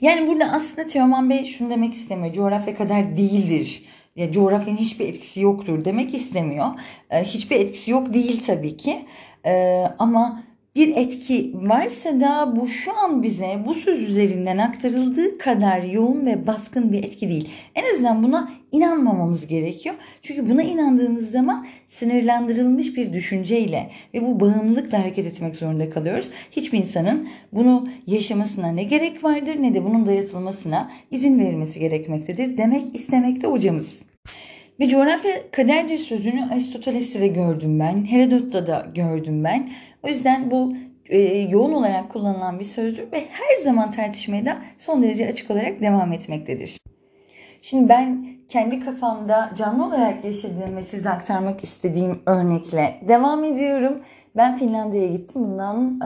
[0.00, 2.34] Yani burada aslında Teoman Bey şunu demek istemiyor.
[2.34, 3.82] Coğrafya kadar değildir.
[4.16, 6.66] Ya coğrafyanın hiçbir etkisi yoktur demek istemiyor.
[7.10, 9.06] Ee, hiçbir etkisi yok değil tabii ki.
[9.46, 10.42] Ee, ama
[10.74, 16.46] bir etki varsa da bu şu an bize bu söz üzerinden aktarıldığı kadar yoğun ve
[16.46, 17.50] baskın bir etki değil.
[17.74, 19.94] En azından buna inanmamamız gerekiyor.
[20.22, 26.30] Çünkü buna inandığımız zaman sınırlandırılmış bir düşünceyle ve bu bağımlılıkla hareket etmek zorunda kalıyoruz.
[26.50, 32.94] Hiçbir insanın bunu yaşamasına ne gerek vardır ne de bunun dayatılmasına izin verilmesi gerekmektedir demek
[32.94, 33.98] istemekte hocamız.
[34.80, 38.04] Ve coğrafya kaderdir sözünü Aristoteles'te de gördüm ben.
[38.04, 39.68] Herodot'ta da gördüm ben.
[40.02, 40.74] O yüzden bu
[41.08, 41.18] e,
[41.50, 46.12] yoğun olarak kullanılan bir sözdür ve her zaman tartışmaya da son derece açık olarak devam
[46.12, 46.78] etmektedir.
[47.62, 54.00] Şimdi ben kendi kafamda canlı olarak yaşadığım ve size aktarmak istediğim örnekle devam ediyorum.
[54.36, 56.00] Ben Finlandiya'ya gittim bundan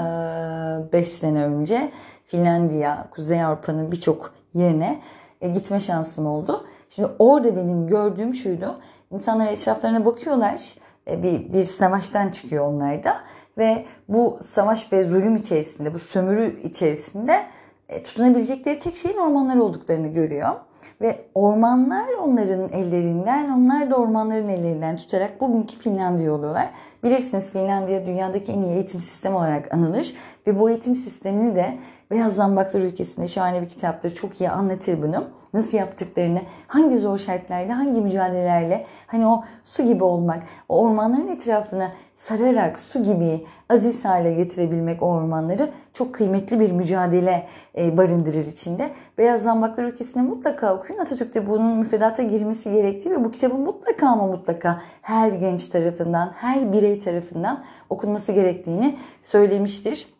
[0.92, 1.92] 5 e, sene önce.
[2.26, 5.00] Finlandiya, Kuzey Avrupa'nın birçok yerine
[5.40, 6.66] e, gitme şansım oldu.
[6.88, 8.80] Şimdi orada benim gördüğüm şuydu.
[9.10, 10.74] İnsanlar etraflarına bakıyorlar.
[11.10, 13.16] E, bir, bir savaştan çıkıyor onlar da
[13.58, 17.42] ve bu savaş ve zulüm içerisinde, bu sömürü içerisinde
[17.88, 20.56] e, tutunabilecekleri tek şeyin ormanlar olduklarını görüyor.
[21.00, 26.70] Ve ormanlar onların ellerinden, onlar da ormanların ellerinden tutarak bugünkü Finlandiya oluyorlar.
[27.04, 30.14] Bilirsiniz Finlandiya dünyadaki en iyi eğitim sistemi olarak anılır.
[30.46, 31.78] Ve bu eğitim sistemini de
[32.10, 34.14] Beyaz Zambaklar ülkesinde şahane bir kitaptır.
[34.14, 35.24] Çok iyi anlatır bunu.
[35.54, 41.92] Nasıl yaptıklarını, hangi zor şartlarda, hangi mücadelelerle hani o su gibi olmak, o ormanların etrafına
[42.14, 47.46] sararak su gibi aziz hale getirebilmek o ormanları çok kıymetli bir mücadele
[47.78, 48.90] e, barındırır içinde.
[49.18, 51.00] Beyaz Zambaklar ülkesinde mutlaka okuyun.
[51.00, 56.72] Atatürk'te bunun müfredata girmesi gerektiği ve bu kitabın mutlaka ama mutlaka her genç tarafından, her
[56.72, 60.15] birey tarafından okunması gerektiğini söylemiştir.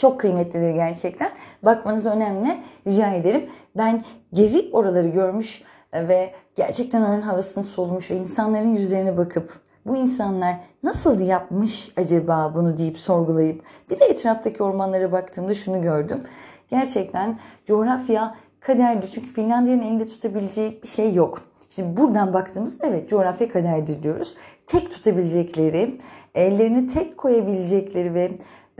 [0.00, 1.30] Çok kıymetlidir gerçekten.
[1.62, 2.62] Bakmanız önemli.
[2.86, 3.50] Rica ederim.
[3.76, 5.62] Ben gezip oraları görmüş
[5.94, 12.78] ve gerçekten oranın havasını solmuş ve insanların yüzlerine bakıp bu insanlar nasıl yapmış acaba bunu
[12.78, 16.22] deyip sorgulayıp bir de etraftaki ormanlara baktığımda şunu gördüm.
[16.68, 19.08] Gerçekten coğrafya kaderdir.
[19.08, 21.42] Çünkü Finlandiya'nın elinde tutabileceği bir şey yok.
[21.68, 24.34] Şimdi buradan baktığımızda evet coğrafya kaderdir diyoruz.
[24.66, 25.98] Tek tutabilecekleri,
[26.34, 28.30] ellerini tek koyabilecekleri ve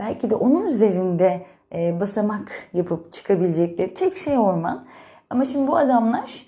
[0.01, 4.85] belki de onun üzerinde e, basamak yapıp çıkabilecekleri tek şey orman.
[5.29, 6.45] Ama şimdi bu adamlar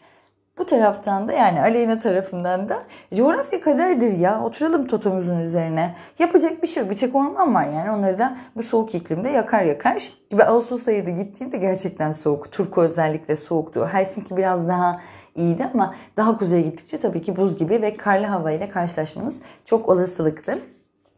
[0.57, 5.95] bu taraftan da yani Aleyna tarafından da coğrafya kaderdir ya oturalım totomuzun üzerine.
[6.19, 6.91] Yapacak bir şey yok.
[6.91, 10.11] Bir tek orman var yani onları da bu soğuk iklimde yakar yakar.
[10.29, 12.51] Gibi Ağustos ayı da gittiğinde gerçekten soğuk.
[12.51, 13.87] Turku özellikle soğuktu.
[13.91, 15.01] Helsinki biraz daha
[15.35, 20.59] iyiydi ama daha kuzeye gittikçe tabii ki buz gibi ve karlı havayla karşılaşmanız çok olasılıklı.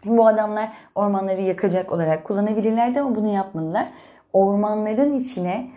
[0.05, 3.89] Bu adamlar ormanları yakacak olarak kullanabilirlerdi ama bunu yapmadılar.
[4.33, 5.67] Ormanların içine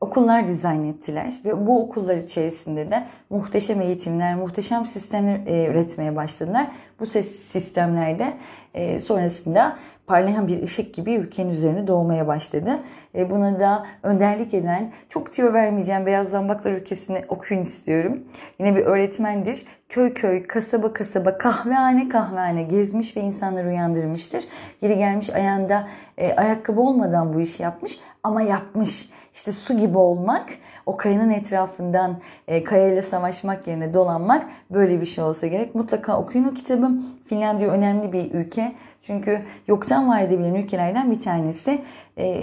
[0.00, 6.70] okullar dizayn ettiler ve bu okullar içerisinde de muhteşem eğitimler, muhteşem sistemler e, üretmeye başladılar.
[7.00, 8.34] Bu sistemlerde
[8.74, 12.78] e, sonrasında parlayan bir ışık gibi ülkenin üzerine doğmaya başladı.
[13.14, 18.24] E, buna da önderlik eden, çok tüyo vermeyeceğim Beyaz Zambaklar ülkesini okuyun istiyorum.
[18.58, 19.66] Yine bir öğretmendir.
[19.88, 24.44] Köy köy, kasaba kasaba, kahvehane kahvehane gezmiş ve insanları uyandırmıştır.
[24.80, 29.10] Geri gelmiş ayağında e, ayakkabı olmadan bu işi yapmış ama yapmış.
[29.34, 30.48] İşte su gibi olmak,
[30.86, 32.18] o kayanın etrafından
[32.48, 35.74] e, kayayla savaşmak yerine dolanmak böyle bir şey olsa gerek.
[35.74, 36.90] Mutlaka okuyun o kitabı.
[37.28, 38.72] Finlandiya önemli bir ülke.
[39.02, 41.82] Çünkü yoktan var edebilen ülkelerden bir tanesi.
[42.18, 42.42] E,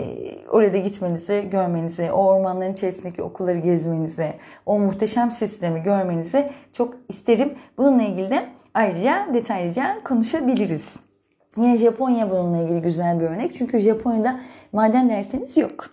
[0.49, 4.33] orada gitmenizi, görmenizi, o ormanların içerisindeki okulları gezmenizi,
[4.65, 7.53] o muhteşem sistemi görmenizi çok isterim.
[7.77, 10.99] Bununla ilgili de ayrıca detaylıca konuşabiliriz.
[11.57, 13.53] Yine Japonya bununla ilgili güzel bir örnek.
[13.53, 14.39] Çünkü Japonya'da
[14.71, 15.89] maden derseniz yok.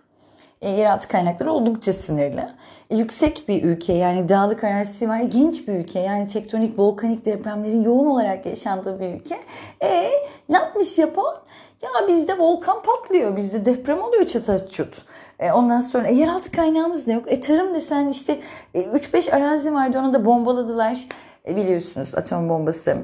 [0.63, 2.55] E, yeraltı kaynakları oldukça sınırlı.
[2.91, 5.21] E, yüksek bir ülke yani dağlık arazisi var.
[5.21, 9.37] Genç bir ülke yani tektonik volkanik depremlerin yoğun olarak yaşandığı bir ülke.
[9.83, 10.11] E
[10.49, 11.35] ne yapmış Japon?
[11.83, 15.05] Ya bizde volkan patlıyor, bizde deprem oluyor çataçut.
[15.39, 17.33] E, ondan sonra e, yeraltı kaynağımız da yok.
[17.33, 18.41] E, tarım desen işte
[18.75, 21.09] e, 3-5 arazi vardı onu da bombaladılar.
[21.49, 22.97] E, biliyorsunuz atom bombası.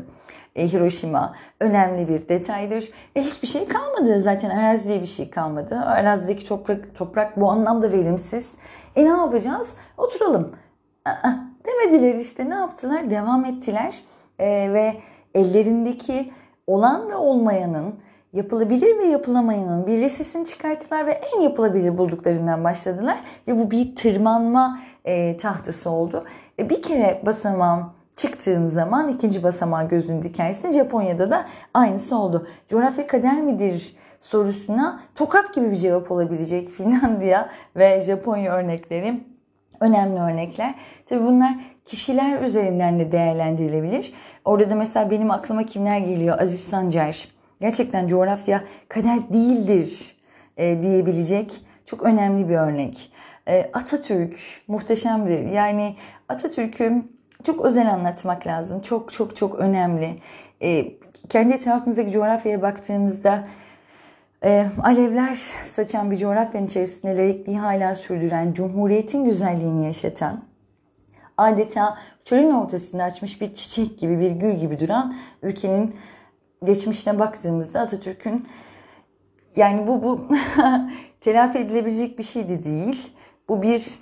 [0.56, 2.90] E, Hiroşima önemli bir detaydır.
[3.16, 5.76] E, hiçbir şey kalmadı zaten arazi diye bir şey kalmadı.
[5.76, 8.50] Arazideki toprak, toprak bu anlamda verimsiz.
[8.96, 9.74] E ne yapacağız?
[9.98, 10.52] Oturalım.
[11.04, 11.30] Aa,
[11.66, 13.10] demediler işte ne yaptılar?
[13.10, 14.00] Devam ettiler
[14.38, 14.96] e, ve
[15.34, 16.32] ellerindeki
[16.66, 17.94] olan ve olmayanın
[18.32, 23.20] yapılabilir ve yapılamayanın bir listesini çıkarttılar ve en yapılabilir bulduklarından başladılar.
[23.48, 26.24] Ve bu bir tırmanma e, tahtası oldu.
[26.58, 30.70] E, bir kere basamağım çıktığın zaman ikinci basamağa gözünü dikersin.
[30.70, 32.46] Japonya'da da aynısı oldu.
[32.68, 39.20] Coğrafya kader midir sorusuna tokat gibi bir cevap olabilecek Finlandiya ve Japonya örnekleri
[39.80, 40.74] önemli örnekler.
[41.06, 44.12] Tabii bunlar kişiler üzerinden de değerlendirilebilir.
[44.44, 46.38] Orada da mesela benim aklıma kimler geliyor?
[46.40, 47.39] Aziz Sancar.
[47.60, 50.16] Gerçekten coğrafya kader değildir
[50.56, 53.12] e, diyebilecek çok önemli bir örnek.
[53.48, 54.36] E, Atatürk
[54.68, 55.44] muhteşemdir.
[55.44, 55.96] Yani
[56.28, 57.02] Atatürk'ü
[57.44, 58.80] çok özel anlatmak lazım.
[58.80, 60.16] Çok çok çok önemli.
[60.62, 60.86] E,
[61.28, 63.48] kendi etrafımızdaki coğrafyaya baktığımızda
[64.44, 70.44] e, alevler saçan bir coğrafyanın içerisinde laikliği hala sürdüren, cumhuriyetin güzelliğini yaşatan,
[71.36, 75.94] adeta çölün ortasında açmış bir çiçek gibi, bir gül gibi duran ülkenin
[76.64, 78.48] geçmişine baktığımızda Atatürk'ün
[79.56, 80.28] yani bu bu
[81.20, 83.12] telafi edilebilecek bir şey de değil.
[83.48, 83.98] Bu bir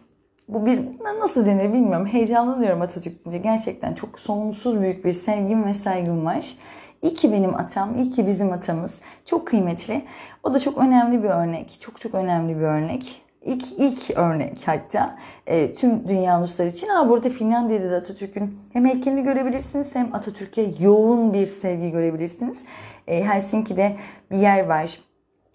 [0.48, 0.80] bu bir
[1.20, 2.06] nasıl denir bilmiyorum.
[2.06, 3.38] Heyecanlanıyorum Atatürk deyince.
[3.38, 6.54] Gerçekten çok sonsuz büyük bir sevgim ve saygım var.
[7.02, 9.00] İyi ki benim atam, iyi ki bizim atamız.
[9.24, 10.04] Çok kıymetli.
[10.42, 11.78] O da çok önemli bir örnek.
[11.80, 13.22] Çok çok önemli bir örnek.
[13.44, 16.88] İlk, ilk örnek hatta e, tüm dünya ulusları için.
[16.88, 22.58] Ama burada Finlandiya'da da Atatürk'ün hem heykelini görebilirsiniz hem Atatürk'e yoğun bir sevgi görebilirsiniz.
[23.06, 23.96] E, Helsinki'de
[24.30, 25.00] bir yer var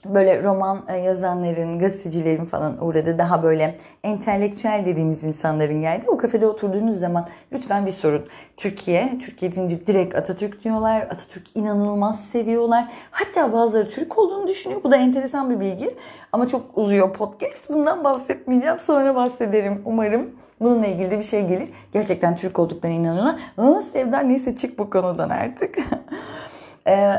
[0.06, 6.06] böyle roman e, yazanların, gazetecilerin falan uğradığı daha böyle entelektüel dediğimiz insanların geldi.
[6.08, 8.26] O kafede oturduğunuz zaman lütfen bir sorun.
[8.58, 11.02] Türkiye, Türkiye deyince direkt Atatürk diyorlar.
[11.02, 12.92] Atatürk inanılmaz seviyorlar.
[13.12, 14.84] Hatta bazıları Türk olduğunu düşünüyor.
[14.84, 15.96] Bu da enteresan bir bilgi.
[16.32, 17.70] Ama çok uzuyor podcast.
[17.70, 18.80] Bundan bahsetmeyeceğim.
[18.80, 20.30] Sonra bahsederim umarım.
[20.60, 21.70] Bununla ilgili de bir şey gelir.
[21.92, 23.40] Gerçekten Türk olduklarına inanıyorlar.
[23.58, 25.78] Aa Sevda neyse çık bu konudan artık.
[26.88, 27.14] Ee,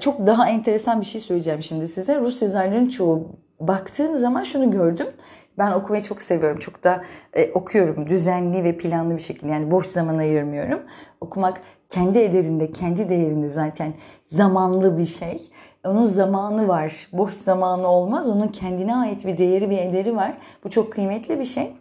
[0.00, 2.20] çok daha enteresan bir şey söyleyeceğim şimdi size.
[2.20, 3.28] Rus yazarların çoğu
[3.60, 5.06] baktığın zaman şunu gördüm.
[5.58, 6.58] Ben okumayı çok seviyorum.
[6.58, 7.02] Çok da
[7.34, 9.52] e, okuyorum düzenli ve planlı bir şekilde.
[9.52, 10.82] Yani boş zaman ayırmıyorum.
[11.20, 13.92] Okumak kendi ederinde, kendi değerinde zaten
[14.24, 15.50] zamanlı bir şey.
[15.84, 17.08] Onun zamanı var.
[17.12, 18.28] Boş zamanı olmaz.
[18.28, 20.38] Onun kendine ait bir değeri, bir ederi var.
[20.64, 21.72] Bu çok kıymetli bir şey.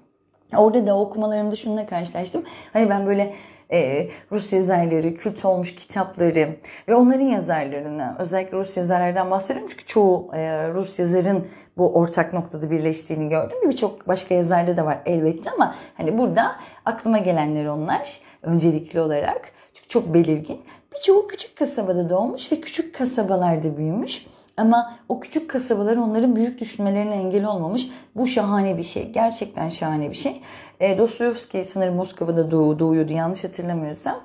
[0.58, 2.44] Orada da okumalarımda şununla karşılaştım.
[2.74, 3.34] Hani ben böyle
[3.72, 6.56] e, Rus yazarları, kült olmuş kitapları
[6.88, 11.48] ve onların yazarlarını özellikle Rus yazarlardan bahsediyorum çünkü çoğu e, Rus yazarın
[11.78, 13.58] bu ortak noktada birleştiğini gördüm.
[13.70, 19.52] Birçok başka yazarda da var elbette ama hani burada aklıma gelenler onlar öncelikli olarak.
[19.74, 20.62] Çünkü çok belirgin.
[20.96, 24.26] Birçoğu küçük kasabada doğmuş ve küçük kasabalarda büyümüş.
[24.58, 27.90] Ama o küçük kasabalar onların büyük düşünmelerine engel olmamış.
[28.16, 29.12] Bu şahane bir şey.
[29.12, 30.42] Gerçekten şahane bir şey.
[30.80, 34.20] E, Dostoyevski sanırım Moskova'da doğu, doğuyordu yanlış hatırlamıyorsam.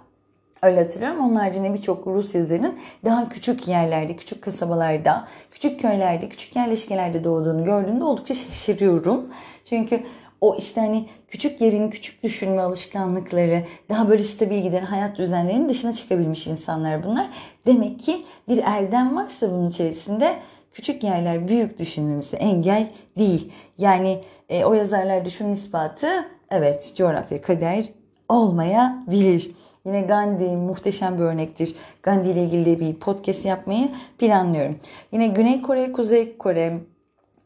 [0.63, 1.21] Öyle hatırlıyorum.
[1.21, 7.65] Onun haricinde birçok Rus yazarının daha küçük yerlerde, küçük kasabalarda, küçük köylerde, küçük yerleşkelerde doğduğunu
[7.65, 9.27] gördüğümde oldukça şaşırıyorum.
[9.65, 10.01] Çünkü
[10.41, 15.93] o işte hani küçük yerin küçük düşünme alışkanlıkları, daha böyle stabil giden hayat düzenlerinin dışına
[15.93, 17.31] çıkabilmiş insanlar bunlar.
[17.67, 20.37] Demek ki bir erdem varsa bunun içerisinde
[20.73, 23.53] küçük yerler büyük düşünmemize engel değil.
[23.79, 27.85] Yani e, o yazarlarda şunun ispatı evet coğrafya kader
[28.29, 29.51] olmayabilir.
[29.85, 31.77] Yine Gandhi muhteşem bir örnektir.
[32.03, 34.79] Gandhi ile ilgili bir podcast yapmayı planlıyorum.
[35.13, 36.79] Yine Güney Kore, Kuzey Kore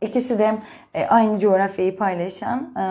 [0.00, 0.58] ikisi de
[0.94, 2.84] e, aynı coğrafyayı paylaşan e,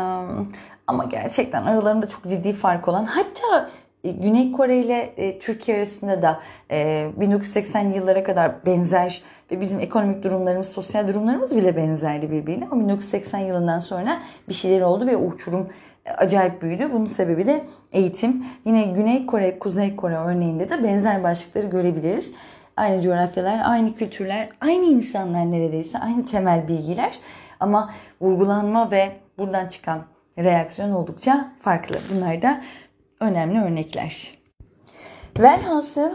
[0.87, 3.69] ama gerçekten aralarında çok ciddi fark olan hatta
[4.03, 6.39] e, Güney Kore ile e, Türkiye arasında da
[6.71, 9.21] e, 1980'li yıllara kadar benzer
[9.51, 12.67] ve bizim ekonomik durumlarımız, sosyal durumlarımız bile benzerdi birbirine.
[12.71, 15.69] Ama 1980 yılından sonra bir şeyler oldu ve uçurum
[16.05, 16.89] acayip büyüdü.
[16.93, 18.45] Bunun sebebi de eğitim.
[18.65, 22.33] Yine Güney Kore, Kuzey Kore örneğinde de benzer başlıkları görebiliriz.
[22.77, 27.19] Aynı coğrafyalar, aynı kültürler, aynı insanlar neredeyse, aynı temel bilgiler.
[27.59, 30.01] Ama vurgulanma ve buradan çıkan
[30.39, 31.95] reaksiyon oldukça farklı.
[32.13, 32.61] Bunlar da
[33.19, 34.37] önemli örnekler.
[35.39, 36.09] Velhasıl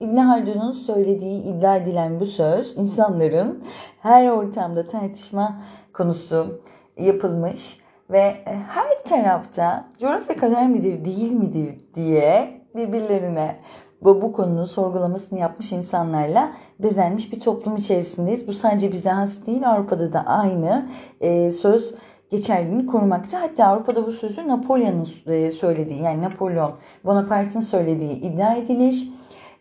[0.00, 3.64] İbn Haldun'un söylediği iddia edilen bu söz insanların
[4.02, 6.62] her ortamda tartışma konusu
[6.96, 13.56] yapılmış ve e, her tarafta coğrafya kader midir değil midir diye birbirlerine
[14.02, 18.46] bu, bu konunun sorgulamasını yapmış insanlarla bezenmiş bir toplum içerisindeyiz.
[18.46, 20.88] Bu sadece bize has değil Avrupa'da da aynı
[21.20, 21.94] e, söz
[22.30, 23.42] geçerliliğini korumakta.
[23.42, 26.72] Hatta Avrupa'da bu sözü Napolyon'un e, söylediği yani Napolyon
[27.04, 29.08] Bonaparte'ın söylediği iddia edilir.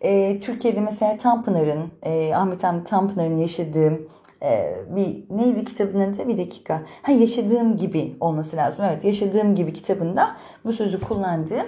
[0.02, 4.00] E, Türkiye'de mesela Tanpınar'ın, e, Ahmet Hamdi Tanpınar'ın yaşadığı
[4.44, 6.82] e, bir neydi kitabının adı bir dakika.
[7.02, 8.86] Ha yaşadığım gibi olması lazım.
[8.86, 11.66] Evet yaşadığım gibi kitabında bu sözü kullandığı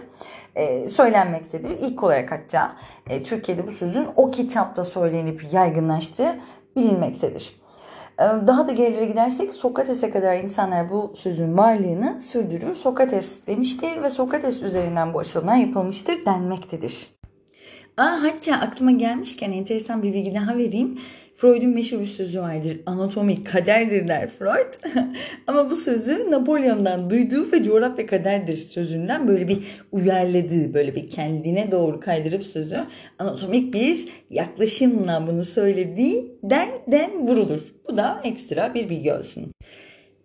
[0.56, 1.70] e, söylenmektedir.
[1.70, 2.76] İlk olarak hatta
[3.10, 6.36] e, Türkiye'de bu sözün o kitapta söylenip yaygınlaştığı
[6.76, 7.60] bilinmektedir.
[8.20, 12.76] Ee, daha da gerilere gidersek Sokrates'e kadar insanlar bu sözün varlığını sürdürür.
[12.76, 17.08] Sokrates demiştir ve Sokrates üzerinden bu açılımlar yapılmıştır denmektedir.
[17.98, 21.00] Aa, hatta aklıma gelmişken enteresan bir bilgi daha vereyim.
[21.40, 22.78] Freud'un meşhur bir sözü vardır.
[22.86, 24.96] Anatomi kaderdir der Freud.
[25.48, 29.58] Ama bu sözü Napolyon'dan duyduğu ve coğrafya kaderdir sözünden böyle bir
[29.92, 32.80] uyarladığı, böyle bir kendine doğru kaydırıp sözü
[33.20, 37.62] anatomik bir yaklaşımla bunu söylediği den den vurulur.
[37.90, 39.52] Bu da ekstra bir bilgi olsun.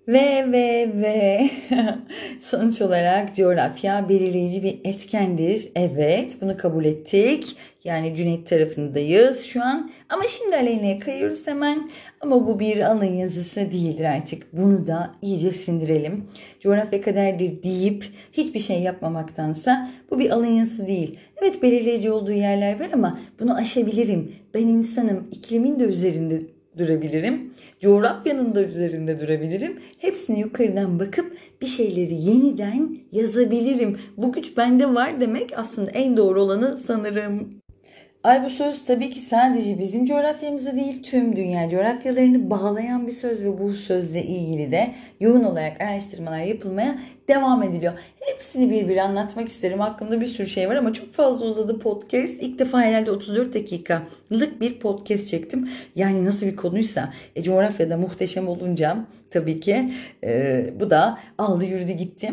[0.08, 1.50] Ve ve ve
[2.40, 5.68] sonuç olarak coğrafya belirleyici bir etkendir.
[5.76, 7.56] Evet bunu kabul ettik.
[7.84, 9.90] Yani Cüneyt tarafındayız şu an.
[10.08, 11.90] Ama şimdi Aleyna'ya kayıyoruz hemen.
[12.20, 14.42] Ama bu bir alın yazısı değildir artık.
[14.52, 16.24] Bunu da iyice sindirelim.
[16.60, 21.18] Coğrafya kaderdir deyip hiçbir şey yapmamaktansa bu bir alın yazısı değil.
[21.42, 24.32] Evet belirleyici olduğu yerler var ama bunu aşabilirim.
[24.54, 25.28] Ben insanım.
[25.32, 26.42] iklimin de üzerinde
[26.78, 27.54] durabilirim.
[27.80, 29.80] Coğrafyanın da üzerinde durabilirim.
[29.98, 33.98] Hepsine yukarıdan bakıp bir şeyleri yeniden yazabilirim.
[34.16, 37.63] Bu güç bende var demek aslında en doğru olanı sanırım.
[38.24, 43.44] Ay bu söz tabii ki sadece bizim coğrafyamızı değil tüm dünya coğrafyalarını bağlayan bir söz
[43.44, 46.98] ve bu sözle ilgili de yoğun olarak araştırmalar yapılmaya
[47.28, 47.92] devam ediliyor.
[48.20, 49.80] Hepsini bir bir anlatmak isterim.
[49.80, 52.42] Aklımda bir sürü şey var ama çok fazla uzadı podcast.
[52.42, 55.68] İlk defa herhalde 34 dakikalık bir podcast çektim.
[55.96, 59.92] Yani nasıl bir konuysa e, coğrafyada muhteşem olunca tabii ki
[60.24, 62.32] e, bu da aldı yürüdü gitti.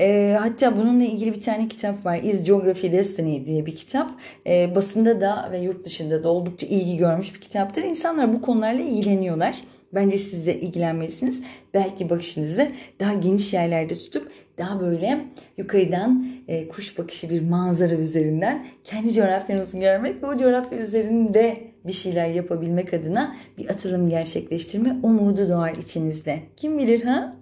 [0.00, 2.18] E, hatta bununla ilgili bir tane kitap var.
[2.18, 4.10] Is Geography Destiny diye bir kitap.
[4.46, 7.82] E, basında da ve yurt dışında da oldukça ilgi görmüş bir kitaptır.
[7.82, 9.56] İnsanlar bu konularla ilgileniyorlar.
[9.94, 11.42] Bence siz de ilgilenmelisiniz.
[11.74, 12.68] Belki bakışınızı
[13.00, 15.20] daha geniş yerlerde tutup daha böyle
[15.56, 21.56] yukarıdan e, kuş bakışı bir manzara üzerinden kendi coğrafyanızı görmek ve o coğrafya üzerinde
[21.86, 26.38] bir şeyler yapabilmek adına bir atılım gerçekleştirme umudu doğar içinizde.
[26.56, 27.36] Kim bilir ha?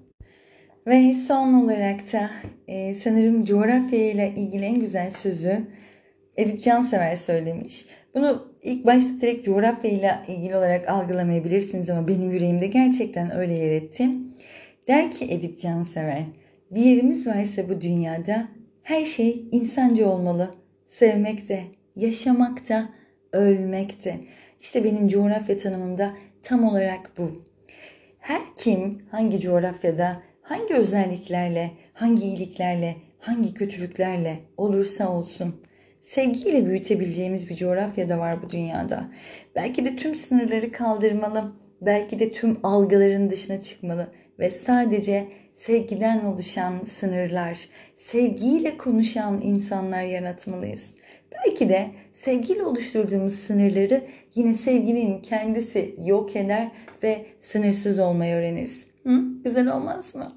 [0.87, 2.31] Ve son olarak da
[2.69, 5.67] e, sanırım coğrafya ile ilgili en güzel sözü
[6.37, 7.87] Edip Cansever söylemiş.
[8.15, 13.73] Bunu ilk başta direkt coğrafya ile ilgili olarak algılamayabilirsiniz ama benim yüreğimde gerçekten öyle yer
[13.73, 14.09] etti.
[14.89, 16.23] Der ki Edip Cansever,
[16.71, 18.49] bir yerimiz varsa bu dünyada
[18.83, 20.55] her şey insancı olmalı.
[20.87, 21.63] Sevmek de,
[21.97, 22.89] yaşamak da,
[23.33, 24.17] ölmek de.
[24.61, 27.45] İşte benim coğrafya tanımımda tam olarak bu.
[28.19, 35.63] Her kim hangi coğrafyada, hangi özelliklerle, hangi iyiliklerle, hangi kötülüklerle olursa olsun
[36.01, 39.09] sevgiyle büyütebileceğimiz bir coğrafya da var bu dünyada.
[39.55, 46.85] Belki de tüm sınırları kaldırmalı, belki de tüm algıların dışına çıkmalı ve sadece sevgiden oluşan
[46.85, 50.95] sınırlar, sevgiyle konuşan insanlar yaratmalıyız.
[51.33, 54.05] Belki de sevgiyle oluşturduğumuz sınırları
[54.35, 56.71] yine sevginin kendisi yok eder
[57.03, 58.87] ve sınırsız olmayı öğreniriz.
[59.03, 59.21] Hı?
[59.45, 60.29] Güzel olmaz mı?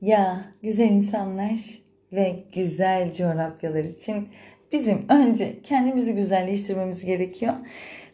[0.00, 1.78] Ya güzel insanlar
[2.12, 4.28] ve güzel coğrafyalar için
[4.72, 7.54] bizim önce kendimizi güzelleştirmemiz gerekiyor.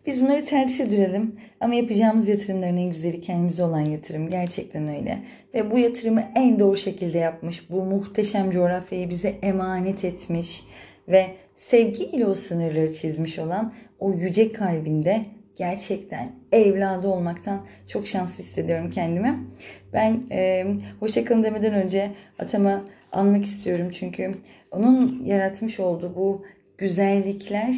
[0.06, 4.30] Biz bunları tercih edelim ama yapacağımız yatırımların en güzeli kendimize olan yatırım.
[4.30, 5.18] Gerçekten öyle.
[5.54, 7.70] Ve bu yatırımı en doğru şekilde yapmış.
[7.70, 10.64] Bu muhteşem coğrafyayı bize emanet etmiş
[11.08, 15.26] ve sevgiyle o sınırları çizmiş olan o yüce kalbinde
[15.56, 19.38] gerçekten evladı olmaktan çok şanslı hissediyorum kendimi.
[19.92, 20.66] Ben e,
[21.00, 24.34] hoşçakalın demeden önce atama anmak istiyorum çünkü
[24.70, 26.44] onun yaratmış olduğu bu
[26.78, 27.74] güzellikler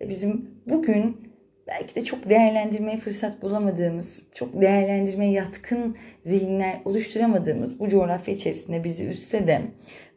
[0.00, 1.33] bizim bugün
[1.66, 9.06] belki de çok değerlendirmeye fırsat bulamadığımız, çok değerlendirmeye yatkın zihinler oluşturamadığımız bu coğrafya içerisinde bizi
[9.06, 9.62] üstse de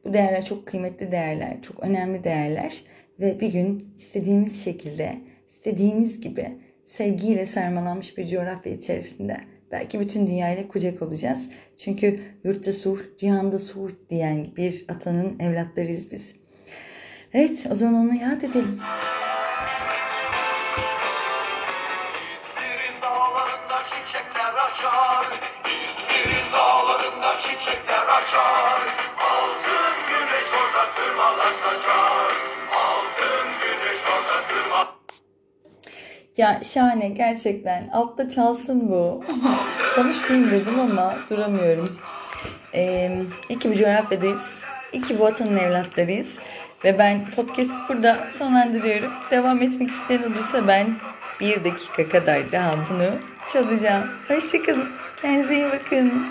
[0.05, 2.81] bu değerler çok kıymetli değerler, çok önemli değerler
[3.19, 5.17] ve bir gün istediğimiz şekilde,
[5.47, 6.51] istediğimiz gibi
[6.85, 9.37] sevgiyle sarmalanmış bir coğrafya içerisinde
[9.71, 11.49] belki bütün dünyayla kucak olacağız.
[11.77, 16.35] Çünkü yurtta suh, cihanda suh diyen bir atanın evlatlarıyız biz.
[17.33, 18.79] Evet o zaman onu yad edelim.
[36.37, 37.89] Ya şahane gerçekten.
[37.93, 39.23] Altta çalsın bu.
[39.95, 41.99] Konuşmayayım dedim ama duramıyorum.
[42.73, 44.49] Ee, iki bu coğrafyadayız.
[44.93, 46.35] İki bu vatanın evlatlarıyız.
[46.83, 49.11] Ve ben podcast burada sonlandırıyorum.
[49.31, 50.95] Devam etmek isteyen olursa ben
[51.39, 53.09] bir dakika kadar daha bunu
[53.53, 54.09] çalacağım.
[54.27, 54.89] Hoşçakalın.
[55.21, 56.27] Kendinize iyi bakın.